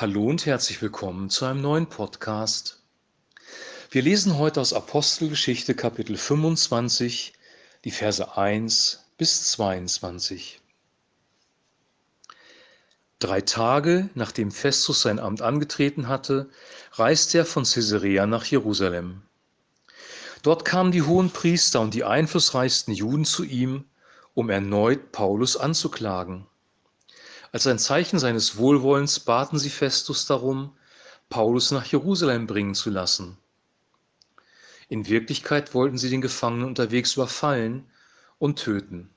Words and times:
Hallo 0.00 0.28
und 0.28 0.46
herzlich 0.46 0.80
willkommen 0.80 1.28
zu 1.28 1.44
einem 1.44 1.60
neuen 1.60 1.88
Podcast. 1.88 2.80
Wir 3.90 4.00
lesen 4.00 4.38
heute 4.38 4.60
aus 4.60 4.72
Apostelgeschichte 4.72 5.74
Kapitel 5.74 6.16
25, 6.16 7.32
die 7.82 7.90
Verse 7.90 8.36
1 8.36 9.06
bis 9.16 9.50
22. 9.50 10.60
Drei 13.18 13.40
Tage 13.40 14.08
nachdem 14.14 14.52
Festus 14.52 15.02
sein 15.02 15.18
Amt 15.18 15.42
angetreten 15.42 16.06
hatte, 16.06 16.48
reiste 16.92 17.38
er 17.38 17.44
von 17.44 17.64
Caesarea 17.64 18.24
nach 18.26 18.44
Jerusalem. 18.44 19.22
Dort 20.44 20.64
kamen 20.64 20.92
die 20.92 21.02
hohen 21.02 21.30
Priester 21.30 21.80
und 21.80 21.92
die 21.92 22.04
einflussreichsten 22.04 22.94
Juden 22.94 23.24
zu 23.24 23.42
ihm, 23.42 23.84
um 24.34 24.48
erneut 24.48 25.10
Paulus 25.10 25.56
anzuklagen. 25.56 26.46
Als 27.50 27.66
ein 27.66 27.78
Zeichen 27.78 28.18
seines 28.18 28.56
Wohlwollens 28.58 29.20
baten 29.20 29.58
sie 29.58 29.70
Festus 29.70 30.26
darum, 30.26 30.76
Paulus 31.30 31.70
nach 31.70 31.86
Jerusalem 31.86 32.46
bringen 32.46 32.74
zu 32.74 32.90
lassen. 32.90 33.38
In 34.88 35.06
Wirklichkeit 35.06 35.74
wollten 35.74 35.98
sie 35.98 36.10
den 36.10 36.20
Gefangenen 36.20 36.66
unterwegs 36.66 37.14
überfallen 37.14 37.84
und 38.38 38.58
töten. 38.58 39.10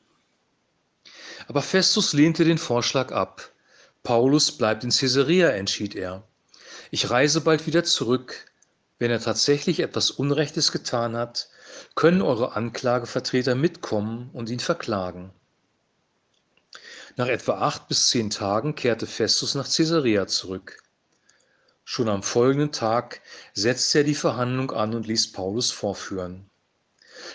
Aber 1.47 1.61
Festus 1.61 2.13
lehnte 2.13 2.43
den 2.43 2.57
Vorschlag 2.57 3.11
ab. 3.11 3.51
Paulus 4.03 4.51
bleibt 4.51 4.83
in 4.83 4.89
Caesarea, 4.91 5.49
entschied 5.49 5.95
er. 5.95 6.23
Ich 6.89 7.09
reise 7.09 7.41
bald 7.41 7.67
wieder 7.67 7.83
zurück. 7.83 8.51
Wenn 8.99 9.11
er 9.11 9.21
tatsächlich 9.21 9.79
etwas 9.79 10.11
Unrechtes 10.11 10.71
getan 10.71 11.15
hat, 11.15 11.49
können 11.95 12.21
eure 12.21 12.53
Anklagevertreter 12.55 13.55
mitkommen 13.55 14.29
und 14.33 14.49
ihn 14.49 14.59
verklagen. 14.59 15.31
Nach 17.17 17.27
etwa 17.27 17.59
acht 17.59 17.87
bis 17.87 18.09
zehn 18.09 18.29
Tagen 18.29 18.75
kehrte 18.75 19.07
Festus 19.07 19.55
nach 19.55 19.69
Caesarea 19.69 20.27
zurück. 20.27 20.81
Schon 21.83 22.07
am 22.07 22.23
folgenden 22.23 22.71
Tag 22.71 23.21
setzte 23.53 23.99
er 23.99 24.03
die 24.03 24.15
Verhandlung 24.15 24.71
an 24.71 24.95
und 24.95 25.07
ließ 25.07 25.33
Paulus 25.33 25.71
vorführen. 25.71 26.49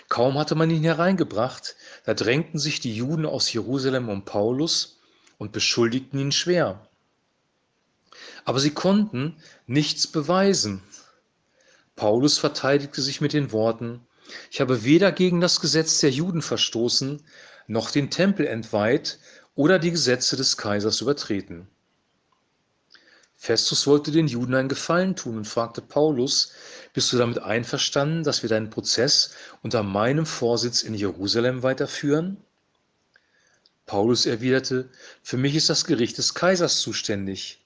Kaum 0.09 0.37
hatte 0.37 0.55
man 0.55 0.69
ihn 0.71 0.83
hereingebracht, 0.83 1.75
da 2.05 2.13
drängten 2.13 2.59
sich 2.59 2.79
die 2.79 2.95
Juden 2.95 3.25
aus 3.25 3.51
Jerusalem 3.53 4.09
um 4.09 4.25
Paulus 4.25 4.99
und 5.37 5.51
beschuldigten 5.51 6.19
ihn 6.19 6.31
schwer. 6.31 6.87
Aber 8.45 8.59
sie 8.59 8.71
konnten 8.71 9.37
nichts 9.67 10.07
beweisen. 10.07 10.81
Paulus 11.95 12.37
verteidigte 12.37 13.01
sich 13.01 13.21
mit 13.21 13.33
den 13.33 13.51
Worten, 13.51 14.07
ich 14.51 14.59
habe 14.59 14.83
weder 14.83 15.11
gegen 15.11 15.39
das 15.39 15.61
Gesetz 15.61 15.99
der 15.99 16.11
Juden 16.11 16.41
verstoßen, 16.41 17.23
noch 17.67 17.91
den 17.91 18.09
Tempel 18.09 18.45
entweiht 18.45 19.19
oder 19.57 19.79
die 19.79 19.89
Gesetze 19.91 20.37
des 20.37 20.55
Kaisers 20.55 21.01
übertreten. 21.01 21.67
Festus 23.35 23.87
wollte 23.87 24.11
den 24.11 24.27
Juden 24.27 24.53
einen 24.53 24.69
Gefallen 24.69 25.15
tun 25.15 25.35
und 25.35 25.47
fragte 25.47 25.81
Paulus, 25.81 26.53
bist 26.93 27.11
du 27.11 27.17
damit 27.17 27.39
einverstanden, 27.39 28.23
dass 28.23 28.43
wir 28.43 28.49
deinen 28.49 28.69
Prozess 28.69 29.31
unter 29.63 29.81
meinem 29.81 30.27
Vorsitz 30.27 30.83
in 30.83 30.93
Jerusalem 30.93 31.63
weiterführen? 31.63 32.37
Paulus 33.87 34.27
erwiderte, 34.27 34.89
für 35.23 35.37
mich 35.37 35.55
ist 35.55 35.69
das 35.69 35.85
Gericht 35.85 36.19
des 36.19 36.35
Kaisers 36.35 36.79
zuständig. 36.81 37.65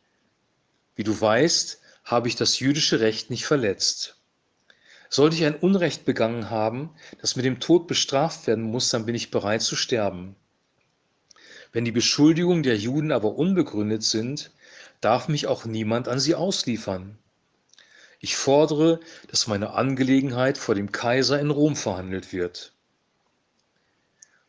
Wie 0.96 1.04
du 1.04 1.20
weißt, 1.20 1.82
habe 2.06 2.30
ich 2.30 2.38
das 2.38 2.60
jüdische 2.60 3.02
Recht 3.02 3.30
nicht 3.30 3.46
verletzt. 3.46 4.16
Sollte 5.10 5.36
ich 5.36 5.44
ein 5.44 5.56
Unrecht 5.56 6.06
begangen 6.06 6.50
haben, 6.50 6.96
das 7.20 7.36
mit 7.36 7.44
dem 7.44 7.60
Tod 7.60 7.88
bestraft 7.88 8.48
werden 8.48 8.64
muss, 8.64 8.90
dann 8.90 9.06
bin 9.06 9.16
ich 9.16 9.30
bereit 9.30 9.62
zu 9.62 9.76
sterben. 9.76 10.38
Wenn 11.72 11.86
die 11.86 11.92
Beschuldigungen 11.92 12.64
der 12.64 12.78
Juden 12.78 13.12
aber 13.12 13.36
unbegründet 13.36 14.04
sind, 14.04 14.52
darf 15.00 15.28
mich 15.28 15.48
auch 15.48 15.66
niemand 15.66 16.08
an 16.08 16.20
sie 16.20 16.36
ausliefern. 16.36 17.18
Ich 18.20 18.36
fordere, 18.36 19.00
dass 19.30 19.48
meine 19.48 19.72
Angelegenheit 19.72 20.58
vor 20.58 20.76
dem 20.76 20.92
Kaiser 20.92 21.40
in 21.40 21.50
Rom 21.50 21.76
verhandelt 21.76 22.34
wird. 22.34 22.74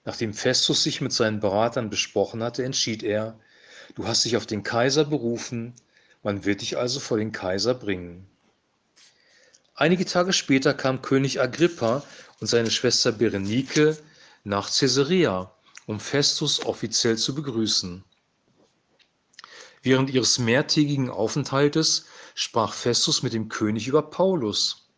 Nachdem 0.05 0.34
Festus 0.34 0.82
sich 0.82 1.00
mit 1.00 1.12
seinen 1.12 1.41
Beratern 1.41 1.88
besprochen 1.88 2.43
hatte, 2.43 2.65
entschied 2.65 3.03
er, 3.03 3.38
du 3.94 4.06
hast 4.06 4.25
dich 4.25 4.37
auf 4.37 4.47
den 4.47 4.65
Kaiser 4.65 5.05
berufen, 5.05 5.75
man 6.22 6.44
wird 6.44 6.61
dich 6.61 6.77
also 6.77 7.00
vor 7.00 7.19
den 7.19 7.32
Kaiser 7.32 7.75
bringen. 7.75 8.27
Einige 9.75 10.05
Tage 10.05 10.32
später 10.32 10.75
kam 10.75 11.03
König 11.03 11.41
Agrippa 11.41 12.05
und 12.41 12.47
seine 12.49 12.71
Schwester 12.71 13.12
Berenike 13.12 13.97
nach 14.44 14.71
Caesarea 14.71 15.53
um 15.87 16.00
Festus 16.00 16.65
offiziell 16.65 17.16
zu 17.19 17.34
begrüßen. 17.34 18.04
Während 19.82 20.10
ihres 20.10 20.38
mehrtägigen 20.38 21.10
Aufenthaltes 21.10 22.06
sprach 22.34 22.72
Festus 22.72 23.22
mit 23.22 23.32
dem 23.32 23.48
König 23.48 23.88
über 23.88 24.03
Paulus. 24.03 24.88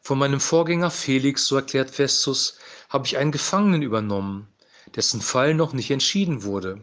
Von 0.00 0.18
meinem 0.18 0.40
Vorgänger 0.40 0.90
Felix, 0.90 1.46
so 1.46 1.56
erklärt 1.56 1.90
Festus, 1.90 2.58
habe 2.88 3.06
ich 3.06 3.18
einen 3.18 3.32
Gefangenen 3.32 3.82
übernommen, 3.82 4.48
dessen 4.96 5.20
Fall 5.20 5.54
noch 5.54 5.74
nicht 5.74 5.90
entschieden 5.90 6.44
wurde. 6.44 6.82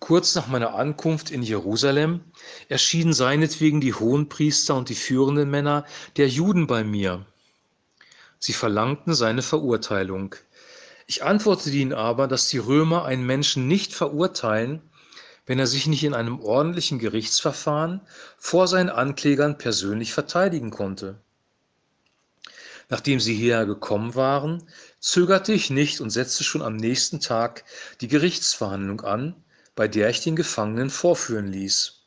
Kurz 0.00 0.34
nach 0.34 0.48
meiner 0.48 0.74
Ankunft 0.74 1.30
in 1.30 1.42
Jerusalem 1.42 2.24
erschienen 2.68 3.12
seinetwegen 3.12 3.80
die 3.80 3.94
Hohenpriester 3.94 4.76
und 4.76 4.88
die 4.88 4.94
führenden 4.96 5.50
Männer 5.50 5.86
der 6.16 6.28
Juden 6.28 6.66
bei 6.66 6.82
mir. 6.82 7.24
Sie 8.38 8.52
verlangten 8.52 9.14
seine 9.14 9.42
Verurteilung. 9.42 10.34
Ich 11.06 11.22
antwortete 11.22 11.76
ihnen 11.76 11.92
aber, 11.92 12.28
dass 12.28 12.48
die 12.48 12.58
Römer 12.58 13.04
einen 13.04 13.26
Menschen 13.26 13.68
nicht 13.68 13.92
verurteilen, 13.92 14.80
wenn 15.46 15.58
er 15.58 15.66
sich 15.66 15.86
nicht 15.86 16.04
in 16.04 16.14
einem 16.14 16.40
ordentlichen 16.40 16.98
Gerichtsverfahren 16.98 18.00
vor 18.38 18.66
seinen 18.66 18.88
Anklägern 18.88 19.58
persönlich 19.58 20.14
verteidigen 20.14 20.70
konnte. 20.70 21.20
Nachdem 22.88 23.20
sie 23.20 23.34
hierher 23.34 23.66
gekommen 23.66 24.14
waren, 24.14 24.62
zögerte 25.00 25.52
ich 25.52 25.70
nicht 25.70 26.00
und 26.00 26.10
setzte 26.10 26.44
schon 26.44 26.62
am 26.62 26.76
nächsten 26.76 27.20
Tag 27.20 27.64
die 28.00 28.08
Gerichtsverhandlung 28.08 29.02
an, 29.02 29.34
bei 29.74 29.88
der 29.88 30.08
ich 30.08 30.22
den 30.22 30.36
Gefangenen 30.36 30.90
vorführen 30.90 31.46
ließ. 31.46 32.00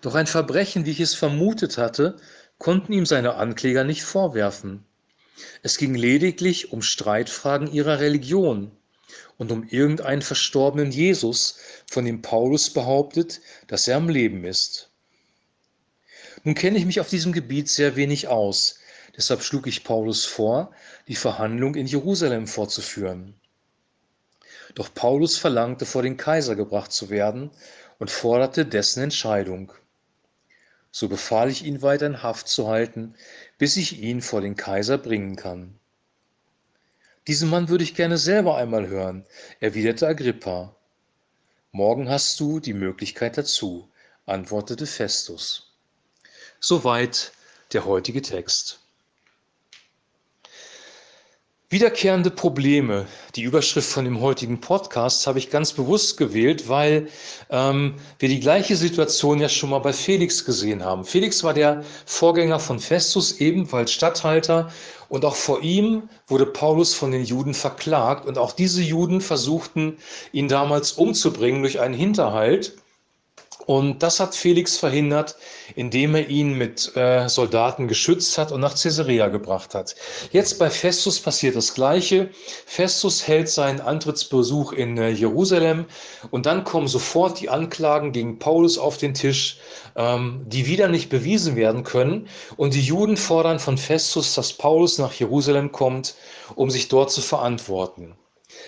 Doch 0.00 0.14
ein 0.14 0.26
Verbrechen, 0.26 0.84
wie 0.84 0.90
ich 0.90 1.00
es 1.00 1.14
vermutet 1.14 1.78
hatte, 1.78 2.16
konnten 2.58 2.92
ihm 2.92 3.06
seine 3.06 3.34
Ankläger 3.34 3.84
nicht 3.84 4.02
vorwerfen. 4.02 4.84
Es 5.62 5.78
ging 5.78 5.94
lediglich 5.94 6.72
um 6.72 6.82
Streitfragen 6.82 7.72
ihrer 7.72 8.00
Religion 8.00 8.70
und 9.38 9.50
um 9.52 9.66
irgendeinen 9.68 10.22
verstorbenen 10.22 10.92
Jesus, 10.92 11.58
von 11.86 12.04
dem 12.04 12.22
Paulus 12.22 12.70
behauptet, 12.70 13.40
dass 13.66 13.88
er 13.88 13.96
am 13.96 14.08
Leben 14.08 14.44
ist. 14.44 14.90
Nun 16.44 16.54
kenne 16.54 16.78
ich 16.78 16.86
mich 16.86 17.00
auf 17.00 17.08
diesem 17.08 17.32
Gebiet 17.32 17.68
sehr 17.68 17.96
wenig 17.96 18.28
aus, 18.28 18.78
deshalb 19.16 19.42
schlug 19.42 19.66
ich 19.66 19.84
Paulus 19.84 20.24
vor, 20.24 20.72
die 21.08 21.14
Verhandlung 21.14 21.74
in 21.74 21.86
Jerusalem 21.86 22.46
fortzuführen. 22.46 23.34
Doch 24.74 24.92
Paulus 24.94 25.36
verlangte, 25.36 25.86
vor 25.86 26.02
den 26.02 26.16
Kaiser 26.16 26.56
gebracht 26.56 26.92
zu 26.92 27.10
werden 27.10 27.50
und 27.98 28.10
forderte 28.10 28.64
dessen 28.64 29.02
Entscheidung. 29.02 29.72
So 30.92 31.08
befahl 31.08 31.50
ich 31.50 31.64
ihn 31.64 31.80
weiter 31.82 32.06
in 32.06 32.22
Haft 32.22 32.46
zu 32.48 32.68
halten, 32.68 33.14
bis 33.56 33.76
ich 33.76 34.00
ihn 34.00 34.20
vor 34.20 34.42
den 34.42 34.56
Kaiser 34.56 34.98
bringen 34.98 35.36
kann. 35.36 35.80
Diesen 37.26 37.48
Mann 37.48 37.70
würde 37.70 37.82
ich 37.82 37.94
gerne 37.94 38.18
selber 38.18 38.56
einmal 38.56 38.88
hören, 38.88 39.24
erwiderte 39.58 40.06
Agrippa. 40.06 40.76
Morgen 41.70 42.10
hast 42.10 42.38
du 42.38 42.60
die 42.60 42.74
Möglichkeit 42.74 43.38
dazu, 43.38 43.88
antwortete 44.26 44.86
Festus. 44.86 45.72
Soweit 46.60 47.32
der 47.72 47.86
heutige 47.86 48.20
Text. 48.20 48.81
Wiederkehrende 51.72 52.30
Probleme. 52.30 53.06
Die 53.34 53.44
Überschrift 53.44 53.88
von 53.88 54.04
dem 54.04 54.20
heutigen 54.20 54.60
Podcast 54.60 55.26
habe 55.26 55.38
ich 55.38 55.48
ganz 55.48 55.72
bewusst 55.72 56.18
gewählt, 56.18 56.68
weil 56.68 57.08
ähm, 57.48 57.94
wir 58.18 58.28
die 58.28 58.40
gleiche 58.40 58.76
Situation 58.76 59.40
ja 59.40 59.48
schon 59.48 59.70
mal 59.70 59.78
bei 59.78 59.94
Felix 59.94 60.44
gesehen 60.44 60.84
haben. 60.84 61.06
Felix 61.06 61.42
war 61.42 61.54
der 61.54 61.82
Vorgänger 62.04 62.58
von 62.58 62.78
Festus, 62.78 63.40
ebenfalls 63.40 63.90
Statthalter. 63.90 64.70
Und 65.08 65.24
auch 65.24 65.34
vor 65.34 65.62
ihm 65.62 66.10
wurde 66.26 66.44
Paulus 66.44 66.92
von 66.92 67.10
den 67.10 67.24
Juden 67.24 67.54
verklagt. 67.54 68.26
Und 68.26 68.36
auch 68.36 68.52
diese 68.52 68.82
Juden 68.82 69.22
versuchten, 69.22 69.96
ihn 70.30 70.48
damals 70.48 70.92
umzubringen 70.92 71.62
durch 71.62 71.80
einen 71.80 71.94
Hinterhalt. 71.94 72.76
Und 73.66 74.02
das 74.02 74.18
hat 74.18 74.34
Felix 74.34 74.76
verhindert, 74.76 75.36
indem 75.76 76.14
er 76.14 76.28
ihn 76.28 76.58
mit 76.58 76.96
äh, 76.96 77.28
Soldaten 77.28 77.86
geschützt 77.86 78.36
hat 78.38 78.50
und 78.50 78.60
nach 78.60 78.74
Caesarea 78.74 79.28
gebracht 79.28 79.74
hat. 79.74 79.94
Jetzt 80.32 80.58
bei 80.58 80.68
Festus 80.68 81.20
passiert 81.20 81.54
das 81.54 81.74
Gleiche. 81.74 82.30
Festus 82.66 83.26
hält 83.26 83.48
seinen 83.48 83.80
Antrittsbesuch 83.80 84.72
in 84.72 84.98
äh, 84.98 85.10
Jerusalem 85.10 85.86
und 86.30 86.46
dann 86.46 86.64
kommen 86.64 86.88
sofort 86.88 87.40
die 87.40 87.50
Anklagen 87.50 88.12
gegen 88.12 88.38
Paulus 88.38 88.78
auf 88.78 88.98
den 88.98 89.14
Tisch, 89.14 89.58
ähm, 89.94 90.44
die 90.46 90.66
wieder 90.66 90.88
nicht 90.88 91.08
bewiesen 91.08 91.54
werden 91.54 91.84
können. 91.84 92.28
Und 92.56 92.74
die 92.74 92.82
Juden 92.82 93.16
fordern 93.16 93.60
von 93.60 93.78
Festus, 93.78 94.34
dass 94.34 94.52
Paulus 94.52 94.98
nach 94.98 95.12
Jerusalem 95.12 95.70
kommt, 95.70 96.14
um 96.56 96.70
sich 96.70 96.88
dort 96.88 97.12
zu 97.12 97.20
verantworten. 97.20 98.16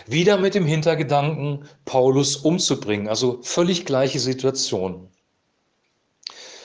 Wieder 0.07 0.37
mit 0.37 0.55
dem 0.55 0.67
Hintergedanken, 0.67 1.69
Paulus 1.85 2.37
umzubringen. 2.37 3.09
Also 3.09 3.39
völlig 3.43 3.87
gleiche 3.87 4.21
Situation. 4.21 5.09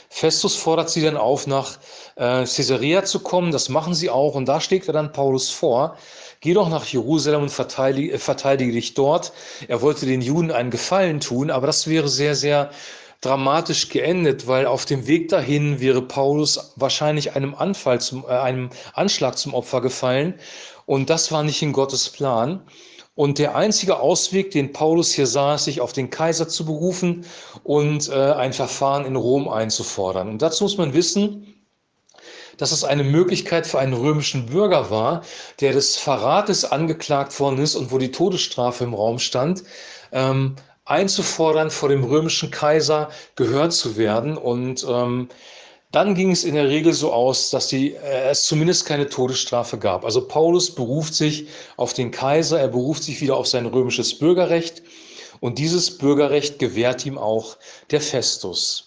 Festus 0.10 0.56
fordert 0.56 0.90
sie 0.90 1.02
dann 1.02 1.18
auf, 1.18 1.48
nach 1.48 1.78
äh, 2.16 2.44
Caesarea 2.44 3.06
zu 3.06 3.20
kommen. 3.20 3.52
Das 3.52 3.70
machen 3.70 3.94
sie 3.94 4.10
auch. 4.10 4.36
Und 4.36 4.48
da 4.48 4.60
schlägt 4.60 4.88
er 4.88 4.94
dann 4.94 5.12
Paulus 5.12 5.50
vor, 5.50 5.98
geh 6.42 6.54
doch 6.54 6.68
nach 6.68 6.86
Jerusalem 6.86 7.44
und 7.44 7.50
verteidige, 7.50 8.18
verteidige 8.18 8.72
dich 8.72 8.96
dort. 8.96 9.32
Er 9.68 9.82
wollte 9.82 10.06
den 10.06 10.22
Juden 10.22 10.52
einen 10.52 10.72
Gefallen 10.72 11.20
tun, 11.20 11.52
aber 11.52 11.68
das 11.68 11.88
wäre 11.88 12.10
sehr, 12.10 12.36
sehr 12.36 12.72
dramatisch 13.22 13.90
geendet, 13.90 14.48
weil 14.48 14.66
auf 14.66 14.86
dem 14.86 15.06
Weg 15.06 15.30
dahin 15.30 15.80
wäre 15.80 16.02
Paulus 16.02 16.74
wahrscheinlich 16.76 17.36
einem 17.36 17.54
Anfall 17.54 18.02
zum, 18.02 18.24
äh, 18.24 18.30
einem 18.30 18.70
Anschlag 18.94 19.38
zum 19.38 19.54
Opfer 19.54 19.82
gefallen. 19.82 20.40
Und 20.86 21.10
das 21.10 21.32
war 21.32 21.44
nicht 21.44 21.62
in 21.62 21.72
Gottes 21.72 22.10
Plan. 22.10 22.62
Und 23.20 23.38
der 23.38 23.54
einzige 23.54 24.00
Ausweg, 24.00 24.52
den 24.52 24.72
Paulus 24.72 25.12
hier 25.12 25.28
sah, 25.28 25.56
ist, 25.56 25.66
sich 25.66 25.82
auf 25.82 25.92
den 25.92 26.10
Kaiser 26.10 26.48
zu 26.48 26.66
berufen 26.66 27.26
und 27.66 28.08
äh, 28.08 28.14
ein 28.14 28.54
Verfahren 28.54 29.04
in 29.04 29.18
Rom 29.18 29.50
einzufordern. 29.50 30.30
Und 30.30 30.42
dazu 30.42 30.64
muss 30.64 30.78
man 30.78 30.94
wissen, 30.94 31.54
dass 32.56 32.72
es 32.72 32.86
eine 32.86 33.04
Möglichkeit 33.04 33.68
für 33.68 33.78
einen 33.78 33.92
römischen 33.92 34.46
Bürger 34.46 34.90
war, 34.90 35.24
der 35.60 35.74
des 35.74 35.98
Verrates 35.98 36.64
angeklagt 36.64 37.38
worden 37.42 37.60
ist 37.60 37.76
und 37.76 37.92
wo 37.92 37.98
die 37.98 38.12
Todesstrafe 38.12 38.86
im 38.86 38.94
Raum 38.94 39.20
stand, 39.20 39.64
ähm, 40.14 40.56
einzufordern, 40.86 41.72
vor 41.72 41.90
dem 41.90 42.06
römischen 42.06 42.52
Kaiser 42.52 43.10
gehört 43.36 43.74
zu 43.74 43.98
werden. 43.98 44.38
Und 44.38 44.86
ähm, 44.90 45.28
dann 45.92 46.14
ging 46.14 46.32
es 46.32 46.44
in 46.44 46.54
der 46.54 46.70
Regel 46.70 46.94
so 46.94 47.12
aus, 47.12 47.50
dass 47.50 47.68
die, 47.68 47.96
äh, 47.96 48.30
es 48.30 48.44
zumindest 48.44 48.86
keine 48.86 49.10
Todesstrafe 49.10 49.78
gab. 49.78 50.06
Also 50.06 50.28
Paulus 50.28 50.74
beruft 50.74 51.16
sich 51.16 51.48
auf 51.78 51.94
den 51.94 52.12
Kaiser, 52.12 52.60
er 52.60 52.68
beruft 52.68 53.04
sich 53.04 53.22
wieder 53.22 53.38
auf 53.38 53.48
sein 53.48 53.66
römisches 53.66 54.18
Bürgerrecht 54.18 54.84
und 55.40 55.58
dieses 55.58 55.98
Bürgerrecht 55.98 56.60
gewährt 56.60 57.06
ihm 57.06 57.18
auch 57.18 57.58
der 57.90 58.02
Festus. 58.02 58.86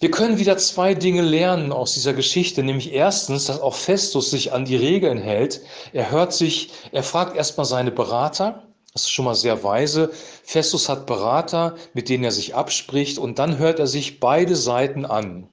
Wir 0.00 0.10
können 0.10 0.38
wieder 0.38 0.58
zwei 0.58 0.92
Dinge 0.92 1.22
lernen 1.22 1.72
aus 1.72 1.94
dieser 1.94 2.12
Geschichte, 2.12 2.62
nämlich 2.62 2.92
erstens, 2.92 3.46
dass 3.46 3.60
auch 3.60 3.74
Festus 3.74 4.30
sich 4.30 4.52
an 4.52 4.66
die 4.66 4.76
Regeln 4.76 5.16
hält. 5.16 5.62
Er 5.94 6.10
hört 6.10 6.34
sich, 6.34 6.72
er 6.92 7.02
fragt 7.02 7.36
erstmal 7.36 7.64
seine 7.64 7.90
Berater, 7.90 8.73
das 8.94 9.02
ist 9.02 9.10
schon 9.10 9.24
mal 9.24 9.34
sehr 9.34 9.64
weise. 9.64 10.12
Festus 10.44 10.88
hat 10.88 11.06
Berater, 11.06 11.74
mit 11.94 12.08
denen 12.08 12.22
er 12.22 12.30
sich 12.30 12.54
abspricht 12.54 13.18
und 13.18 13.40
dann 13.40 13.58
hört 13.58 13.80
er 13.80 13.88
sich 13.88 14.20
beide 14.20 14.54
Seiten 14.54 15.04
an. 15.04 15.48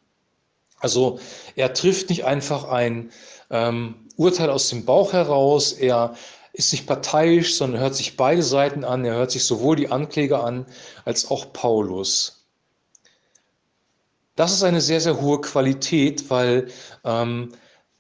Also 0.80 1.20
er 1.56 1.74
trifft 1.74 2.10
nicht 2.10 2.24
einfach 2.24 2.66
ein 2.66 3.12
ähm, 3.50 4.08
Urteil 4.16 4.52
aus 4.52 4.70
dem 4.70 4.86
Bauch 4.86 5.14
heraus, 5.14 5.74
er 5.74 6.16
ist 6.54 6.72
nicht 6.72 6.86
parteiisch, 6.86 7.56
sondern 7.56 7.82
hört 7.82 7.96
sich 7.96 8.16
beide 8.16 8.44
Seiten 8.44 8.84
an. 8.84 9.06
Er 9.06 9.16
hört 9.16 9.32
sich 9.32 9.46
sowohl 9.46 9.76
die 9.76 9.90
Ankläger 9.90 10.44
an 10.44 10.66
als 11.06 11.32
auch 11.32 11.52
Paulus. 11.54 12.46
Das 14.36 14.52
ist 14.52 14.64
eine 14.64 14.82
sehr, 14.82 15.02
sehr 15.02 15.20
hohe 15.20 15.42
Qualität, 15.42 16.30
weil 16.30 16.68
ähm, 17.04 17.54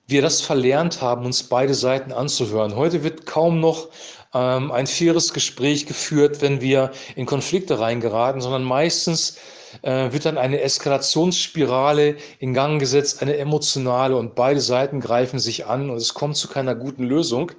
wir 0.05 0.21
das 0.21 0.41
verlernt 0.41 1.01
haben, 1.01 1.25
uns 1.25 1.43
beide 1.43 1.73
Seiten 1.73 2.11
anzuhören. 2.11 2.75
Heute 2.75 3.03
wird 3.03 3.25
kaum 3.25 3.59
noch 3.59 3.89
ähm, 4.33 4.71
ein 4.71 4.87
faires 4.87 5.33
Gespräch 5.33 5.85
geführt, 5.85 6.41
wenn 6.41 6.61
wir 6.61 6.91
in 7.15 7.25
Konflikte 7.25 7.79
reingeraten, 7.79 8.41
sondern 8.41 8.63
meistens 8.63 9.37
äh, 9.81 10.11
wird 10.11 10.25
dann 10.25 10.37
eine 10.37 10.61
Eskalationsspirale 10.61 12.17
in 12.39 12.53
Gang 12.53 12.79
gesetzt, 12.79 13.21
eine 13.21 13.37
emotionale 13.37 14.15
und 14.17 14.35
beide 14.35 14.61
Seiten 14.61 14.99
greifen 14.99 15.39
sich 15.39 15.65
an 15.65 15.89
und 15.89 15.97
es 15.97 16.13
kommt 16.13 16.37
zu 16.37 16.47
keiner 16.47 16.75
guten 16.75 17.03
Lösung, 17.03 17.51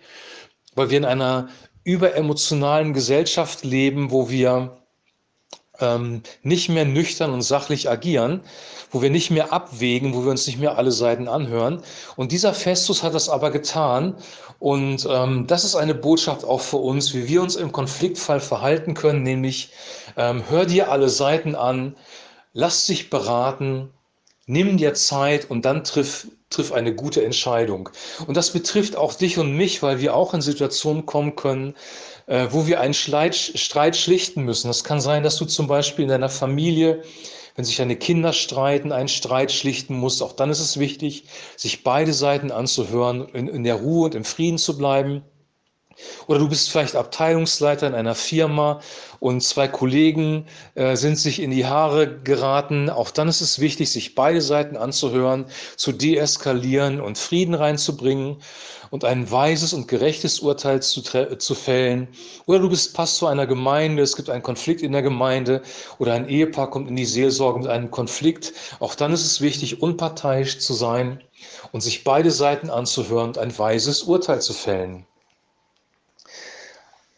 weil 0.75 0.91
wir 0.91 0.99
in 0.99 1.05
einer 1.05 1.49
überemotionalen 1.85 2.93
Gesellschaft 2.93 3.65
leben, 3.65 4.11
wo 4.11 4.31
wir 4.31 4.81
ähm, 5.82 6.23
nicht 6.43 6.69
mehr 6.69 6.84
nüchtern 6.84 7.32
und 7.32 7.43
sachlich 7.43 7.90
agieren, 7.90 8.40
wo 8.90 9.02
wir 9.02 9.11
nicht 9.11 9.31
mehr 9.31 9.52
abwägen, 9.52 10.14
wo 10.14 10.25
wir 10.25 10.31
uns 10.31 10.46
nicht 10.46 10.58
mehr 10.58 10.79
alle 10.79 10.93
Seiten 10.93 11.29
anhören. 11.29 11.82
Und 12.17 12.32
dieser 12.32 12.55
Festus 12.55 13.02
hat 13.02 13.14
das 13.14 13.29
aber 13.29 13.50
getan. 13.50 14.14
Und 14.58 15.06
ähm, 15.11 15.46
das 15.46 15.64
ist 15.64 15.75
eine 15.75 15.94
Botschaft 15.94 16.44
auch 16.44 16.61
für 16.61 16.76
uns, 16.76 17.12
wie 17.14 17.29
wir 17.29 17.43
uns 17.43 17.56
im 17.56 17.73
Konfliktfall 17.73 18.40
verhalten 18.40 18.94
können, 18.94 19.25
nämlich 19.25 19.73
ähm, 20.17 20.44
hör 20.49 20.67
dir 20.67 20.90
alle 20.93 21.08
Seiten 21.08 21.56
an, 21.56 21.96
lass 22.52 22.87
dich 22.87 23.11
beraten, 23.11 23.90
nimm 24.46 24.76
dir 24.76 24.94
Zeit 24.94 25.50
und 25.50 25.64
dann 25.64 25.82
triff, 25.82 26.28
triff 26.52 26.72
eine 26.72 26.94
gute 26.94 27.25
Entscheidung. 27.25 27.88
Und 28.26 28.37
das 28.37 28.50
betrifft 28.50 28.96
auch 28.96 29.14
dich 29.14 29.38
und 29.38 29.56
mich, 29.56 29.82
weil 29.82 30.00
wir 30.00 30.14
auch 30.14 30.34
in 30.34 30.40
Situationen 30.40 31.06
kommen 31.06 31.37
können, 31.37 31.75
äh, 32.26 32.49
wo 32.50 32.66
wir 32.66 32.81
einen 32.81 32.94
Streit, 32.94 33.34
schlichten 33.96 34.43
müssen. 34.44 34.69
Das 34.69 34.84
kann 34.84 35.00
sein, 35.00 35.22
dass 35.22 35.37
du 35.37 35.44
zum 35.44 35.66
Beispiel 35.66 36.04
in 36.04 36.10
deiner 36.10 36.28
Familie, 36.28 37.02
wenn 37.56 37.64
sich 37.64 37.76
deine 37.76 37.96
Kinder 37.96 38.32
streiten, 38.32 38.93
einen 38.93 39.08
Streit 39.08 39.52
schlichten 39.52 39.96
musst. 39.96 40.22
Auch 40.22 40.32
dann 40.32 40.50
ist 40.50 40.60
es 40.60 40.78
wichtig, 40.78 41.25
sich 41.56 41.82
beide 41.82 42.12
Seiten 42.12 42.50
anzuhören, 42.50 43.28
in, 43.32 43.49
in 43.49 43.64
der 43.64 43.76
Ruhe 43.76 44.06
und 44.06 44.14
im 44.14 44.25
Frieden 44.25 44.58
zu 44.58 44.78
bleiben. 44.78 45.22
Oder 46.27 46.39
du 46.39 46.49
bist 46.49 46.71
vielleicht 46.71 46.97
Abteilungsleiter 46.97 47.87
in 47.87 47.94
einer 47.94 48.15
Firma 48.15 48.81
und 49.21 49.43
zwei 49.43 49.69
Kollegen 49.69 50.47
äh, 50.75 50.97
sind 50.97 51.17
sich 51.17 51.41
in 51.41 51.50
die 51.50 51.67
Haare 51.67 52.21
geraten. 52.23 52.91
Auch 52.91 53.11
dann 53.11 53.29
ist 53.29 53.41
es 53.41 53.59
wichtig, 53.59 53.91
sich 53.91 54.15
beide 54.15 54.41
Seiten 54.41 54.77
anzuhören, 54.77 55.47
zu 55.77 55.93
deeskalieren 55.93 57.00
und 57.00 57.19
Frieden 57.19 57.55
reinzubringen 57.55 58.39
und 58.93 59.06
ein 59.06 59.31
weises 59.31 59.73
und 59.73 59.89
gerechtes 59.89 60.41
Urteil 60.41 60.83
zu, 60.83 61.03
zu 61.03 61.55
fällen. 61.55 62.09
Oder 62.45 62.59
du 62.59 62.69
bist 62.69 62.95
Pastor 62.95 63.31
einer 63.31 63.47
Gemeinde, 63.47 64.03
es 64.03 64.17
gibt 64.17 64.29
einen 64.29 64.43
Konflikt 64.43 64.83
in 64.83 64.93
der 64.93 65.00
Gemeinde 65.00 65.62
oder 65.99 66.12
ein 66.12 66.29
Ehepaar 66.29 66.69
kommt 66.69 66.91
in 66.91 66.97
die 66.97 67.06
Seelsorge 67.06 67.61
mit 67.61 67.69
einem 67.69 67.91
Konflikt. 67.91 68.53
Auch 68.81 68.95
dann 68.95 69.12
ist 69.12 69.25
es 69.25 69.41
wichtig, 69.41 69.81
unparteiisch 69.81 70.59
zu 70.59 70.75
sein 70.75 71.23
und 71.73 71.81
sich 71.81 72.05
beide 72.05 72.31
Seiten 72.31 72.69
anzuhören 72.69 73.29
und 73.29 73.38
ein 73.38 73.59
weises 73.59 74.03
Urteil 74.03 74.43
zu 74.43 74.53
fällen. 74.53 75.06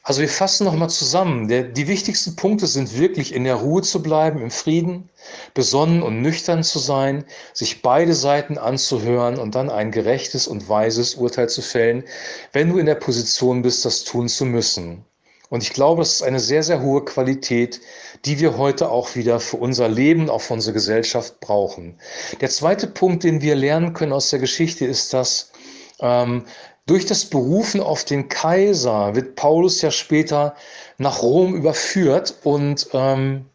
Also 0.06 0.21
wir 0.21 0.29
fassen 0.29 0.65
nochmal 0.65 0.91
zusammen. 0.91 1.49
Der, 1.49 1.62
die 1.62 1.89
wichtigsten 1.89 2.37
Punkte 2.37 2.67
sind 2.67 2.99
wirklich 2.99 3.35
in 3.35 3.45
der 3.45 3.55
Ruhe 3.55 3.81
zu 3.81 4.03
bleiben, 4.03 4.43
im 4.43 4.51
Frieden, 4.51 5.09
besonnen 5.55 6.03
und 6.03 6.21
nüchtern 6.21 6.62
zu 6.62 6.79
sein, 6.79 7.25
sich 7.55 7.81
beide 7.81 8.15
Seiten 8.15 8.59
anzuhören 8.59 9.39
und 9.39 9.55
dann 9.55 9.71
ein 9.71 9.91
gerechtes 9.91 10.47
und 10.47 10.69
weises 10.69 11.15
Urteil 11.15 11.49
zu 11.49 11.62
fällen, 11.62 12.05
wenn 12.53 12.69
du 12.69 12.77
in 12.77 12.85
der 12.85 12.97
Position 12.97 13.62
bist, 13.62 13.87
das 13.87 14.05
tun 14.05 14.29
zu 14.29 14.45
müssen. 14.45 15.06
Und 15.49 15.62
ich 15.62 15.73
glaube, 15.73 16.03
das 16.03 16.17
ist 16.17 16.23
eine 16.23 16.41
sehr, 16.41 16.62
sehr 16.62 16.83
hohe 16.83 17.05
Qualität, 17.05 17.81
die 18.27 18.41
wir 18.41 18.59
heute 18.59 18.91
auch 18.91 19.15
wieder 19.15 19.41
für 19.41 19.56
unser 19.56 19.89
Leben, 19.89 20.29
auch 20.29 20.43
für 20.43 20.53
unsere 20.53 20.75
Gesellschaft 20.75 21.41
brauchen. 21.41 21.99
Der 22.43 22.51
zweite 22.51 22.89
Punkt, 22.89 23.25
den 23.25 23.41
wir 23.41 23.55
lernen 23.55 23.94
können 23.94 24.13
aus 24.13 24.29
der 24.29 24.39
Geschichte, 24.39 24.84
ist, 24.84 25.15
dass 25.15 25.53
ähm, 26.01 26.44
durch 26.86 27.06
das 27.06 27.24
Berufen 27.24 27.81
auf 27.81 28.05
den 28.05 28.29
Kaiser 28.29 29.15
wird 29.15 29.36
Paulus 29.36 29.81
ja 29.81 29.91
später 29.91 30.55
nach 30.98 31.22
Rom 31.22 31.55
überführt 31.55 32.34
und 32.44 32.89
ähm, 32.93 33.46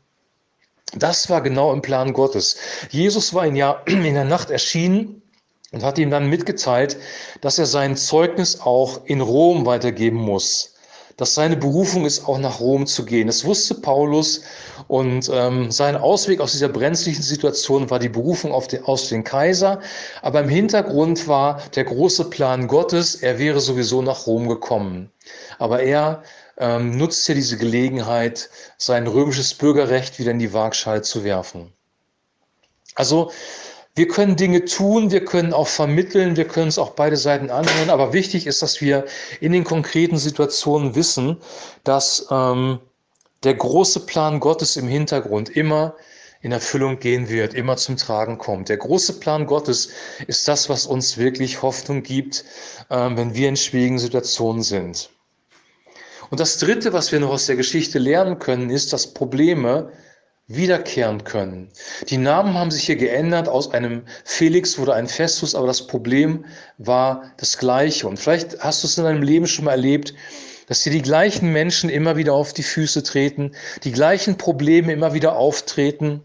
das 0.96 1.30
war 1.30 1.42
genau 1.42 1.72
im 1.72 1.84
Plan 1.84 2.14
Gottes. 2.14 2.58
Jesus 2.90 3.34
war 3.34 3.46
ihn 3.46 3.56
ja 3.56 3.74
in 3.86 4.14
der 4.16 4.26
Nacht 4.26 4.50
erschienen 4.50 5.22
und 5.72 5.84
hat 5.84 6.00
ihm 6.00 6.10
dann 6.10 6.30
mitgeteilt, 6.30 6.98
dass 7.42 7.60
er 7.60 7.68
sein 7.68 7.96
Zeugnis 7.96 8.60
auch 8.62 9.06
in 9.06 9.22
Rom 9.22 9.66
weitergeben 9.68 10.18
muss 10.18 10.79
dass 11.18 11.34
seine 11.34 11.58
Berufung 11.58 12.06
ist, 12.06 12.28
auch 12.28 12.38
nach 12.38 12.60
Rom 12.60 12.88
zu 12.88 13.06
gehen. 13.06 13.28
Das 13.28 13.44
wusste 13.46 13.76
Paulus 13.76 14.42
und 14.88 15.30
ähm, 15.34 15.72
sein 15.72 15.96
Ausweg 15.96 16.40
aus 16.40 16.54
dieser 16.54 16.70
brenzlichen 16.70 17.24
Situation 17.24 17.90
war 17.90 18.00
die 18.00 18.10
Berufung 18.10 18.52
auf 18.52 18.68
den, 18.68 18.84
aus 18.86 19.10
den 19.10 19.24
Kaiser. 19.24 19.82
Aber 20.22 20.42
im 20.42 20.50
Hintergrund 20.50 21.28
war 21.28 21.62
der 21.76 21.84
große 21.84 22.26
Plan 22.30 22.68
Gottes, 22.68 23.16
er 23.16 23.40
wäre 23.40 23.60
sowieso 23.60 24.02
nach 24.02 24.28
Rom 24.28 24.48
gekommen. 24.48 25.12
Aber 25.58 25.82
er 25.82 26.24
ähm, 26.58 26.98
nutzt 26.98 27.28
ja 27.28 27.36
diese 27.36 27.58
Gelegenheit, 27.58 28.50
sein 28.78 29.08
römisches 29.08 29.54
Bürgerrecht 29.54 30.20
wieder 30.20 30.32
in 30.32 30.40
die 30.40 30.54
Waagschale 30.54 31.02
zu 31.02 31.24
werfen. 31.24 31.74
Also 32.96 33.32
wir 34.00 34.08
können 34.08 34.38
Dinge 34.38 34.64
tun, 34.64 35.12
wir 35.12 35.26
können 35.26 35.52
auch 35.52 35.68
vermitteln, 35.68 36.38
wir 36.38 36.46
können 36.46 36.70
es 36.70 36.80
auch 36.80 36.92
beide 36.92 37.18
Seiten 37.18 37.50
anhören, 37.50 37.90
aber 37.90 38.14
wichtig 38.14 38.48
ist, 38.48 38.62
dass 38.62 38.80
wir 38.80 39.04
in 39.42 39.52
den 39.52 39.66
konkreten 39.66 40.18
Situationen 40.18 40.96
wissen, 40.96 41.36
dass 41.84 42.26
ähm, 42.32 42.80
der 43.44 43.56
große 43.56 44.06
Plan 44.06 44.40
Gottes 44.40 44.78
im 44.78 44.88
Hintergrund 44.88 45.50
immer 45.50 45.98
in 46.42 46.54
Erfüllung 46.54 47.00
gehen 47.00 47.28
wird, 47.28 47.54
immer 47.54 47.76
zum 47.76 47.98
Tragen 47.98 48.38
kommt. 48.38 48.70
Der 48.70 48.78
große 48.78 49.20
Plan 49.20 49.46
Gottes 49.46 49.90
ist 50.28 50.48
das, 50.48 50.70
was 50.70 50.86
uns 50.86 51.18
wirklich 51.18 51.62
Hoffnung 51.62 52.02
gibt, 52.02 52.46
ähm, 52.90 53.18
wenn 53.18 53.36
wir 53.36 53.50
in 53.50 53.58
schwierigen 53.58 54.00
Situationen 54.00 54.64
sind. 54.64 55.10
Und 56.30 56.40
das 56.40 56.58
Dritte, 56.58 56.94
was 56.94 57.12
wir 57.12 57.20
noch 57.20 57.32
aus 57.32 57.48
der 57.48 57.58
Geschichte 57.58 58.00
lernen 58.00 58.40
können, 58.40 58.70
ist, 58.70 58.94
dass 58.94 59.14
Probleme 59.14 59.92
wiederkehren 60.50 61.24
können. 61.24 61.70
Die 62.10 62.18
Namen 62.18 62.56
haben 62.56 62.72
sich 62.72 62.84
hier 62.84 62.96
geändert. 62.96 63.48
Aus 63.48 63.72
einem 63.72 64.02
Felix 64.26 64.78
wurde 64.78 64.96
ein 64.96 65.08
Festus, 65.08 65.56
aber 65.56 65.68
das 65.68 65.88
Problem 65.88 66.44
war 66.78 67.32
das 67.38 67.58
gleiche. 67.58 68.08
Und 68.08 68.20
vielleicht 68.20 68.60
hast 68.60 68.84
du 68.84 68.88
es 68.88 68.98
in 68.98 69.06
deinem 69.06 69.22
Leben 69.22 69.48
schon 69.48 69.66
mal 69.66 69.72
erlebt, 69.72 70.14
dass 70.68 70.84
dir 70.84 70.92
die 70.92 71.02
gleichen 71.02 71.54
Menschen 71.54 71.90
immer 71.90 72.18
wieder 72.18 72.34
auf 72.34 72.54
die 72.54 72.64
Füße 72.64 73.04
treten, 73.04 73.52
die 73.84 73.92
gleichen 73.92 74.38
Probleme 74.38 74.92
immer 74.92 75.14
wieder 75.14 75.36
auftreten. 75.36 76.22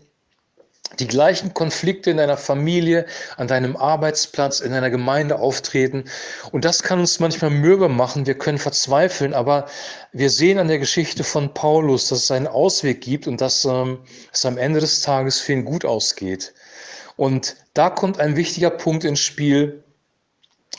Die 0.98 1.06
gleichen 1.06 1.54
Konflikte 1.54 2.10
in 2.10 2.16
deiner 2.16 2.36
Familie, 2.36 3.06
an 3.36 3.48
deinem 3.48 3.76
Arbeitsplatz, 3.76 4.60
in 4.60 4.72
deiner 4.72 4.90
Gemeinde 4.90 5.38
auftreten. 5.38 6.04
Und 6.52 6.64
das 6.64 6.82
kann 6.82 7.00
uns 7.00 7.20
manchmal 7.20 7.50
mürbe 7.50 7.88
machen. 7.88 8.26
Wir 8.26 8.36
können 8.36 8.58
verzweifeln, 8.58 9.34
aber 9.34 9.66
wir 10.12 10.30
sehen 10.30 10.58
an 10.58 10.68
der 10.68 10.78
Geschichte 10.78 11.24
von 11.24 11.52
Paulus, 11.54 12.08
dass 12.08 12.24
es 12.24 12.30
einen 12.30 12.46
Ausweg 12.46 13.00
gibt 13.00 13.26
und 13.26 13.40
dass 13.40 13.64
ähm, 13.64 13.98
es 14.32 14.44
am 14.44 14.58
Ende 14.58 14.80
des 14.80 15.02
Tages 15.02 15.40
für 15.40 15.52
ihn 15.52 15.64
gut 15.64 15.84
ausgeht. 15.84 16.54
Und 17.16 17.56
da 17.74 17.90
kommt 17.90 18.20
ein 18.20 18.36
wichtiger 18.36 18.70
Punkt 18.70 19.04
ins 19.04 19.20
Spiel, 19.20 19.84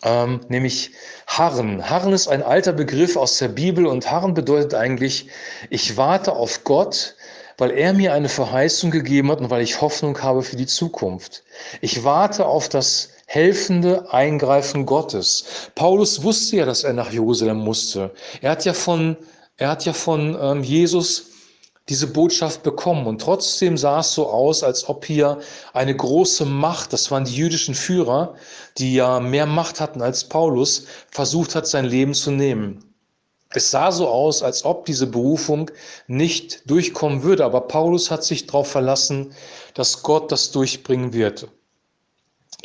ähm, 0.04 0.42
nämlich 0.50 0.92
Harren. 1.28 1.90
Harren 1.90 2.14
ist 2.14 2.28
ein 2.28 2.44
alter 2.44 2.74
Begriff 2.74 3.16
aus 3.16 3.38
der 3.38 3.48
Bibel 3.48 3.86
und 3.86 4.10
Harren 4.12 4.34
bedeutet 4.34 4.74
eigentlich, 4.74 5.30
ich 5.70 5.98
warte 5.98 6.34
auf 6.34 6.64
Gott, 6.64 7.16
weil 7.58 7.72
er 7.72 7.94
mir 7.94 8.14
eine 8.14 8.30
Verheißung 8.30 8.92
gegeben 8.92 9.32
hat 9.32 9.40
und 9.40 9.50
weil 9.50 9.64
ich 9.64 9.82
Hoffnung 9.82 10.22
habe 10.22 10.42
für 10.42 10.56
die 10.56 10.66
Zukunft. 10.66 11.44
Ich 11.82 12.04
warte 12.04 12.46
auf 12.46 12.70
das 12.70 13.10
helfende 13.28 14.12
Eingreifen 14.14 14.86
Gottes. 14.86 15.70
Paulus 15.76 16.24
wusste 16.24 16.58
ja, 16.58 16.66
dass 16.66 16.84
er 16.84 16.94
nach 16.94 17.12
Jerusalem 17.12 17.58
musste. 17.58 18.12
Er 18.42 18.52
hat 18.52 18.66
ja 18.66 18.74
von, 18.74 19.18
er 19.58 19.70
hat 19.70 19.86
ja 19.86 19.94
von 19.94 20.38
ähm, 20.40 20.64
Jesus 20.64 21.32
diese 21.90 22.08
Botschaft 22.08 22.64
bekommen. 22.64 23.06
Und 23.06 23.22
trotzdem 23.22 23.78
sah 23.78 24.00
es 24.00 24.14
so 24.14 24.28
aus, 24.28 24.64
als 24.64 24.90
ob 24.90 25.06
hier 25.06 25.40
eine 25.74 25.96
große 25.96 26.46
Macht, 26.46 26.94
das 26.94 27.12
waren 27.12 27.26
die 27.26 27.36
jüdischen 27.36 27.76
Führer, 27.76 28.36
die 28.78 28.96
ja 28.96 29.20
mehr 29.20 29.46
Macht 29.46 29.80
hatten 29.80 30.02
als 30.02 30.24
Paulus, 30.24 30.86
versucht 31.12 31.56
hat, 31.56 31.68
sein 31.68 31.86
Leben 31.86 32.14
zu 32.14 32.32
nehmen. 32.32 32.95
Es 33.50 33.72
sah 33.72 33.92
so 33.92 34.08
aus, 34.08 34.44
als 34.44 34.66
ob 34.66 34.86
diese 34.86 35.08
Berufung 35.08 35.72
nicht 36.08 36.70
durchkommen 36.70 37.24
würde, 37.24 37.46
aber 37.46 37.62
Paulus 37.62 38.12
hat 38.12 38.24
sich 38.24 38.48
darauf 38.48 38.70
verlassen, 38.70 39.34
dass 39.74 40.04
Gott 40.04 40.32
das 40.32 40.52
durchbringen 40.52 41.14
wird. 41.14 41.48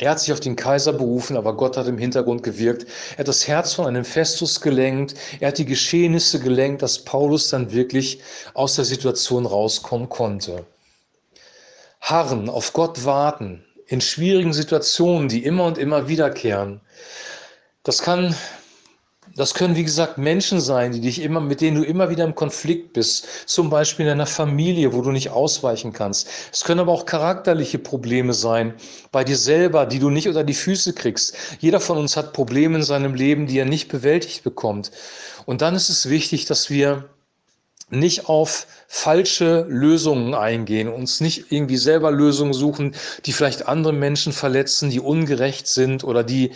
Er 0.01 0.11
hat 0.11 0.19
sich 0.19 0.33
auf 0.33 0.39
den 0.39 0.55
Kaiser 0.55 0.93
berufen, 0.93 1.37
aber 1.37 1.55
Gott 1.55 1.77
hat 1.77 1.85
im 1.85 1.99
Hintergrund 1.99 2.41
gewirkt. 2.41 2.87
Er 3.13 3.19
hat 3.19 3.27
das 3.27 3.47
Herz 3.47 3.73
von 3.73 3.85
einem 3.85 4.03
Festus 4.03 4.59
gelenkt. 4.59 5.13
Er 5.39 5.49
hat 5.49 5.59
die 5.59 5.65
Geschehnisse 5.65 6.39
gelenkt, 6.39 6.81
dass 6.81 6.99
Paulus 7.05 7.49
dann 7.49 7.71
wirklich 7.71 8.19
aus 8.55 8.75
der 8.75 8.85
Situation 8.85 9.45
rauskommen 9.45 10.09
konnte. 10.09 10.65
Harren, 12.01 12.49
auf 12.49 12.73
Gott 12.73 13.05
warten, 13.05 13.63
in 13.85 14.01
schwierigen 14.01 14.53
Situationen, 14.53 15.29
die 15.29 15.43
immer 15.43 15.65
und 15.65 15.77
immer 15.77 16.07
wiederkehren. 16.07 16.81
Das 17.83 18.01
kann 18.01 18.35
das 19.35 19.53
können, 19.53 19.75
wie 19.75 19.83
gesagt, 19.83 20.17
Menschen 20.17 20.59
sein, 20.59 20.91
die 20.91 21.01
dich 21.01 21.21
immer, 21.21 21.39
mit 21.39 21.61
denen 21.61 21.77
du 21.77 21.83
immer 21.83 22.09
wieder 22.09 22.25
im 22.25 22.35
Konflikt 22.35 22.93
bist. 22.93 23.27
Zum 23.47 23.69
Beispiel 23.69 24.05
in 24.05 24.09
deiner 24.09 24.25
Familie, 24.25 24.93
wo 24.93 25.01
du 25.01 25.11
nicht 25.11 25.29
ausweichen 25.29 25.93
kannst. 25.93 26.27
Es 26.51 26.63
können 26.63 26.81
aber 26.81 26.91
auch 26.91 27.05
charakterliche 27.05 27.79
Probleme 27.79 28.33
sein, 28.33 28.73
bei 29.11 29.23
dir 29.23 29.37
selber, 29.37 29.85
die 29.85 29.99
du 29.99 30.09
nicht 30.09 30.27
unter 30.27 30.43
die 30.43 30.53
Füße 30.53 30.93
kriegst. 30.93 31.35
Jeder 31.59 31.79
von 31.79 31.97
uns 31.97 32.17
hat 32.17 32.33
Probleme 32.33 32.77
in 32.77 32.83
seinem 32.83 33.13
Leben, 33.13 33.47
die 33.47 33.59
er 33.59 33.65
nicht 33.65 33.89
bewältigt 33.89 34.43
bekommt. 34.43 34.91
Und 35.45 35.61
dann 35.61 35.75
ist 35.75 35.89
es 35.89 36.09
wichtig, 36.09 36.45
dass 36.45 36.69
wir 36.69 37.09
nicht 37.91 38.27
auf 38.27 38.67
falsche 38.87 39.65
Lösungen 39.69 40.33
eingehen, 40.33 40.87
uns 40.87 41.21
nicht 41.21 41.51
irgendwie 41.51 41.77
selber 41.77 42.11
Lösungen 42.11 42.53
suchen, 42.53 42.95
die 43.25 43.33
vielleicht 43.33 43.67
andere 43.67 43.93
Menschen 43.93 44.33
verletzen, 44.33 44.89
die 44.89 44.99
ungerecht 44.99 45.67
sind 45.67 46.03
oder 46.03 46.23
die 46.23 46.51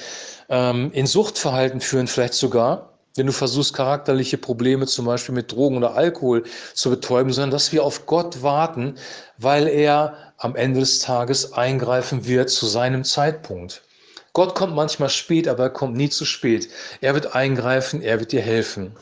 ähm, 0.49 0.91
in 0.93 1.07
Suchtverhalten 1.07 1.81
führen, 1.81 2.07
vielleicht 2.07 2.33
sogar, 2.33 2.93
wenn 3.15 3.27
du 3.27 3.31
versuchst, 3.31 3.73
charakterliche 3.73 4.37
Probleme 4.37 4.87
zum 4.87 5.05
Beispiel 5.05 5.35
mit 5.35 5.51
Drogen 5.51 5.77
oder 5.77 5.95
Alkohol 5.95 6.43
zu 6.73 6.89
betäuben, 6.89 7.31
sondern 7.31 7.51
dass 7.51 7.71
wir 7.71 7.83
auf 7.83 8.05
Gott 8.05 8.41
warten, 8.41 8.95
weil 9.37 9.67
er 9.67 10.33
am 10.37 10.55
Ende 10.55 10.81
des 10.81 10.99
Tages 10.99 11.53
eingreifen 11.53 12.27
wird 12.27 12.49
zu 12.49 12.65
seinem 12.65 13.03
Zeitpunkt. 13.03 13.83
Gott 14.33 14.53
kommt 14.53 14.75
manchmal 14.75 15.09
spät, 15.09 15.47
aber 15.47 15.63
er 15.63 15.69
kommt 15.69 15.95
nie 15.95 16.09
zu 16.09 16.25
spät. 16.25 16.67
Er 16.99 17.13
wird 17.13 17.35
eingreifen, 17.35 18.01
er 18.01 18.19
wird 18.19 18.33
dir 18.33 18.41
helfen. 18.41 18.93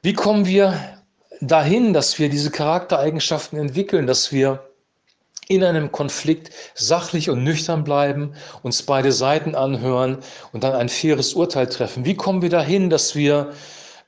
Wie 0.00 0.12
kommen 0.12 0.46
wir 0.46 0.78
dahin, 1.40 1.92
dass 1.92 2.18
wir 2.18 2.28
diese 2.28 2.50
Charaktereigenschaften 2.50 3.58
entwickeln, 3.58 4.06
dass 4.06 4.32
wir 4.32 4.64
in 5.48 5.64
einem 5.64 5.90
Konflikt 5.90 6.50
sachlich 6.74 7.30
und 7.30 7.42
nüchtern 7.42 7.82
bleiben, 7.82 8.34
uns 8.62 8.82
beide 8.82 9.12
Seiten 9.12 9.54
anhören 9.54 10.18
und 10.52 10.62
dann 10.62 10.74
ein 10.74 10.90
faires 10.90 11.32
Urteil 11.32 11.66
treffen. 11.68 12.04
Wie 12.04 12.14
kommen 12.14 12.42
wir 12.42 12.50
dahin, 12.50 12.90
dass 12.90 13.14
wir 13.14 13.52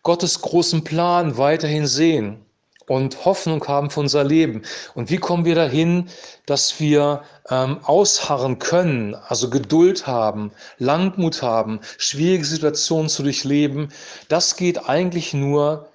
Gottes 0.03 0.43
großen 0.43 0.85
Plan 0.85 1.39
weiterhin 1.39 1.87
sehen 1.87 2.45
und 2.87 3.25
Hoffnung 3.25 3.67
haben 3.67 3.89
für 3.89 4.01
unser 4.01 4.23
Leben? 4.23 4.63
Und 4.95 5.09
wie 5.11 5.17
kommen 5.17 5.47
wir 5.47 5.55
dahin, 5.55 6.11
dass 6.45 6.79
wir 6.79 7.23
ähm, 7.49 7.79
ausharren 7.85 8.59
können, 8.59 9.15
also 9.15 9.49
Geduld 9.49 10.07
haben, 10.07 10.53
Langmut 10.79 11.41
haben, 11.41 11.81
schwierige 11.97 12.45
Situationen 12.45 13.09
zu 13.09 13.23
durchleben? 13.23 13.89
Das 14.29 14.57
geht 14.57 14.91
eigentlich 14.91 15.33
nur 15.33 15.90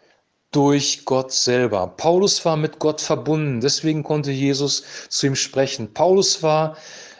durch 0.55 1.03
Gott 1.03 1.33
selber. 1.33 1.87
Paulus 1.97 2.45
war 2.45 2.55
mit 2.55 2.79
Gott 2.79 3.01
verbunden, 3.01 3.59
deswegen 3.59 4.03
konnte 4.03 4.31
Jesus 4.31 4.83
zu 5.09 5.27
ihm 5.27 5.35
sprechen. 5.35 5.93
Paulus 5.93 6.41
war 6.43 6.77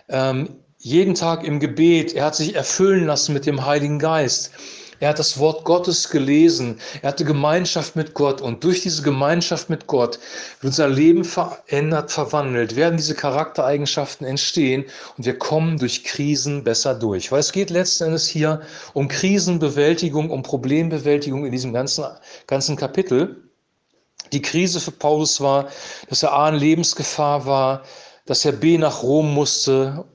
ähm, 0.07 0.49
jeden 0.79 1.15
Tag 1.15 1.43
im 1.43 1.59
Gebet, 1.59 2.13
er 2.13 2.25
hat 2.25 2.35
sich 2.35 2.55
erfüllen 2.55 3.05
lassen 3.05 3.33
mit 3.33 3.45
dem 3.45 3.65
Heiligen 3.65 3.99
Geist. 3.99 4.51
Er 4.99 5.09
hat 5.09 5.19
das 5.19 5.37
Wort 5.39 5.65
Gottes 5.65 6.09
gelesen. 6.09 6.79
Er 7.01 7.09
hatte 7.09 7.25
Gemeinschaft 7.25 7.95
mit 7.95 8.13
Gott. 8.13 8.41
Und 8.41 8.63
durch 8.63 8.81
diese 8.81 9.01
Gemeinschaft 9.01 9.69
mit 9.69 9.87
Gott 9.87 10.19
wird 10.61 10.71
unser 10.71 10.87
Leben 10.87 11.23
verändert, 11.23 12.11
verwandelt, 12.11 12.75
werden 12.75 12.97
diese 12.97 13.15
Charaktereigenschaften 13.15 14.25
entstehen 14.25 14.85
und 15.17 15.25
wir 15.25 15.37
kommen 15.37 15.77
durch 15.77 16.03
Krisen 16.03 16.63
besser 16.63 16.95
durch. 16.95 17.31
Weil 17.31 17.39
es 17.39 17.51
geht 17.51 17.69
letzten 17.69 18.05
Endes 18.05 18.27
hier 18.27 18.61
um 18.93 19.07
Krisenbewältigung, 19.07 20.29
um 20.29 20.43
Problembewältigung 20.43 21.45
in 21.45 21.51
diesem 21.51 21.73
ganzen, 21.73 22.05
ganzen 22.47 22.75
Kapitel. 22.75 23.49
Die 24.31 24.41
Krise 24.41 24.79
für 24.79 24.91
Paulus 24.91 25.39
war, 25.41 25.67
dass 26.09 26.23
er 26.23 26.33
A 26.33 26.49
in 26.49 26.55
Lebensgefahr 26.55 27.45
war, 27.45 27.83
dass 28.25 28.43
er 28.43 28.53
B 28.53 28.77
nach 28.77 29.03
Rom 29.03 29.33
musste 29.33 30.05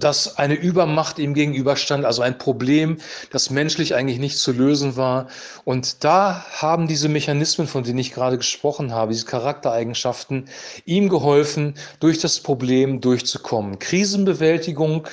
dass 0.00 0.38
eine 0.38 0.54
Übermacht 0.54 1.18
ihm 1.18 1.34
gegenüberstand, 1.34 2.04
also 2.04 2.22
ein 2.22 2.38
Problem, 2.38 2.98
das 3.30 3.50
menschlich 3.50 3.94
eigentlich 3.94 4.18
nicht 4.18 4.38
zu 4.38 4.52
lösen 4.52 4.96
war. 4.96 5.28
Und 5.64 6.04
da 6.04 6.44
haben 6.50 6.88
diese 6.88 7.08
Mechanismen, 7.08 7.66
von 7.66 7.84
denen 7.84 7.98
ich 7.98 8.12
gerade 8.12 8.38
gesprochen 8.38 8.92
habe, 8.92 9.12
diese 9.12 9.26
Charaktereigenschaften, 9.26 10.48
ihm 10.84 11.08
geholfen, 11.08 11.74
durch 12.00 12.18
das 12.18 12.40
Problem 12.40 13.00
durchzukommen. 13.00 13.78
Krisenbewältigung, 13.78 15.06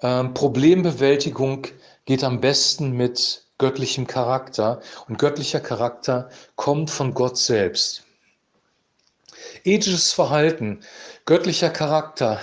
äh, 0.00 0.24
Problembewältigung 0.24 1.66
geht 2.04 2.24
am 2.24 2.40
besten 2.40 2.92
mit 2.92 3.44
göttlichem 3.58 4.06
Charakter. 4.06 4.80
Und 5.08 5.18
göttlicher 5.18 5.60
Charakter 5.60 6.30
kommt 6.56 6.90
von 6.90 7.14
Gott 7.14 7.38
selbst. 7.38 8.04
Ethisches 9.64 10.12
Verhalten, 10.12 10.80
göttlicher 11.26 11.70
Charakter, 11.70 12.40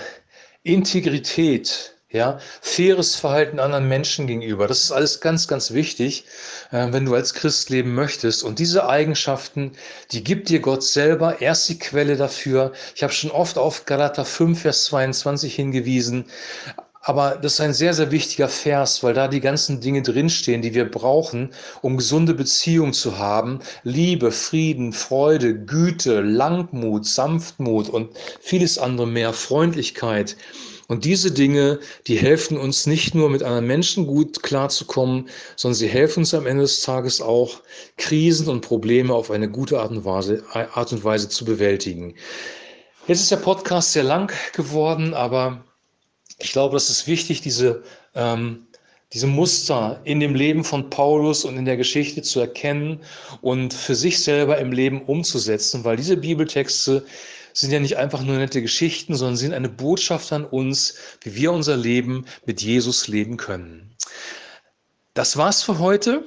Integrität, 0.68 1.94
ja, 2.10 2.38
faires 2.60 3.16
Verhalten 3.16 3.58
anderen 3.58 3.88
Menschen 3.88 4.26
gegenüber. 4.26 4.66
Das 4.66 4.80
ist 4.80 4.92
alles 4.92 5.20
ganz, 5.20 5.48
ganz 5.48 5.72
wichtig, 5.72 6.24
äh, 6.70 6.88
wenn 6.90 7.06
du 7.06 7.14
als 7.14 7.34
Christ 7.34 7.70
leben 7.70 7.94
möchtest. 7.94 8.42
Und 8.42 8.58
diese 8.58 8.88
Eigenschaften, 8.88 9.72
die 10.12 10.22
gibt 10.22 10.48
dir 10.50 10.60
Gott 10.60 10.82
selber. 10.82 11.40
Er 11.40 11.52
ist 11.52 11.68
die 11.68 11.78
Quelle 11.78 12.16
dafür. 12.16 12.72
Ich 12.94 13.02
habe 13.02 13.12
schon 13.12 13.30
oft 13.30 13.58
auf 13.58 13.86
Galater 13.86 14.24
5, 14.24 14.60
Vers 14.60 14.84
22 14.84 15.54
hingewiesen. 15.54 16.26
Aber 17.00 17.38
das 17.40 17.54
ist 17.54 17.60
ein 17.60 17.72
sehr, 17.72 17.94
sehr 17.94 18.10
wichtiger 18.10 18.48
Vers, 18.48 19.02
weil 19.02 19.14
da 19.14 19.28
die 19.28 19.40
ganzen 19.40 19.80
Dinge 19.80 20.02
drinstehen, 20.02 20.62
die 20.62 20.74
wir 20.74 20.90
brauchen, 20.90 21.50
um 21.80 21.96
gesunde 21.96 22.34
Beziehungen 22.34 22.92
zu 22.92 23.18
haben. 23.18 23.60
Liebe, 23.84 24.32
Frieden, 24.32 24.92
Freude, 24.92 25.54
Güte, 25.54 26.20
Langmut, 26.20 27.06
Sanftmut 27.06 27.88
und 27.88 28.10
vieles 28.40 28.78
andere 28.78 29.06
mehr, 29.06 29.32
Freundlichkeit. 29.32 30.36
Und 30.88 31.04
diese 31.04 31.30
Dinge, 31.30 31.80
die 32.06 32.16
helfen 32.16 32.56
uns 32.56 32.86
nicht 32.86 33.14
nur 33.14 33.28
mit 33.28 33.42
anderen 33.42 33.66
Menschen 33.66 34.06
gut 34.06 34.42
klarzukommen, 34.42 35.28
sondern 35.54 35.76
sie 35.76 35.88
helfen 35.88 36.20
uns 36.20 36.32
am 36.32 36.46
Ende 36.46 36.62
des 36.62 36.80
Tages 36.80 37.20
auch, 37.20 37.60
Krisen 37.98 38.48
und 38.48 38.62
Probleme 38.62 39.12
auf 39.12 39.30
eine 39.30 39.50
gute 39.50 39.80
Art 39.80 39.90
und 39.90 40.06
Weise, 40.06 40.42
Art 40.52 40.92
und 40.92 41.04
Weise 41.04 41.28
zu 41.28 41.44
bewältigen. 41.44 42.14
Jetzt 43.06 43.20
ist 43.20 43.30
der 43.30 43.36
Podcast 43.36 43.92
sehr 43.92 44.02
lang 44.02 44.32
geworden, 44.54 45.12
aber 45.12 45.62
ich 46.38 46.52
glaube, 46.52 46.76
es 46.76 46.90
ist 46.90 47.06
wichtig, 47.06 47.40
diese, 47.40 47.82
ähm, 48.14 48.66
diese 49.12 49.26
Muster 49.26 50.00
in 50.04 50.20
dem 50.20 50.34
Leben 50.34 50.64
von 50.64 50.90
Paulus 50.90 51.44
und 51.44 51.56
in 51.56 51.64
der 51.64 51.76
Geschichte 51.76 52.22
zu 52.22 52.40
erkennen 52.40 53.00
und 53.40 53.72
für 53.72 53.94
sich 53.94 54.22
selber 54.22 54.58
im 54.58 54.72
Leben 54.72 55.02
umzusetzen, 55.02 55.84
weil 55.84 55.96
diese 55.96 56.16
Bibeltexte 56.16 57.04
sind 57.54 57.72
ja 57.72 57.80
nicht 57.80 57.96
einfach 57.96 58.22
nur 58.22 58.36
nette 58.36 58.62
Geschichten, 58.62 59.14
sondern 59.16 59.36
sind 59.36 59.54
eine 59.54 59.68
Botschaft 59.68 60.32
an 60.32 60.44
uns, 60.44 60.94
wie 61.22 61.34
wir 61.34 61.52
unser 61.52 61.76
Leben 61.76 62.26
mit 62.44 62.62
Jesus 62.62 63.08
leben 63.08 63.36
können. 63.36 63.96
Das 65.14 65.36
war's 65.36 65.62
für 65.62 65.78
heute. 65.78 66.24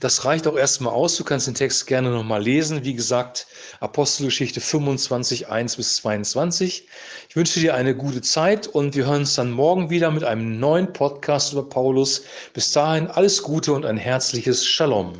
Das 0.00 0.24
reicht 0.24 0.46
auch 0.46 0.56
erstmal 0.56 0.92
aus. 0.92 1.16
Du 1.16 1.24
kannst 1.24 1.46
den 1.46 1.54
Text 1.54 1.86
gerne 1.86 2.10
nochmal 2.10 2.42
lesen. 2.42 2.84
Wie 2.84 2.94
gesagt, 2.94 3.46
Apostelgeschichte 3.80 4.60
25, 4.60 5.48
1 5.48 5.76
bis 5.76 5.96
22. 5.96 6.86
Ich 7.28 7.36
wünsche 7.36 7.60
dir 7.60 7.74
eine 7.74 7.96
gute 7.96 8.20
Zeit 8.20 8.66
und 8.66 8.94
wir 8.94 9.06
hören 9.06 9.20
uns 9.20 9.34
dann 9.34 9.50
morgen 9.50 9.90
wieder 9.90 10.10
mit 10.10 10.24
einem 10.24 10.60
neuen 10.60 10.92
Podcast 10.92 11.52
über 11.52 11.68
Paulus. 11.68 12.22
Bis 12.52 12.72
dahin 12.72 13.06
alles 13.06 13.42
Gute 13.42 13.72
und 13.72 13.86
ein 13.86 13.96
herzliches 13.96 14.66
Shalom. 14.66 15.14